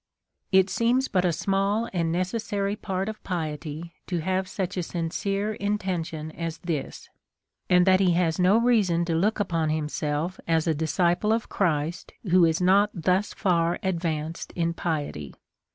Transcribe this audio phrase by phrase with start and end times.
[0.51, 5.53] It seems but a small and necessary part of piety to have such a sincere
[5.53, 7.07] intention as this,
[7.69, 12.13] and that he has no reason to look upon himself as a disciple of Christ
[12.31, 15.35] who is not thus far advanced in piety.